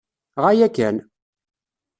Ɣaya-ken. 0.43 0.97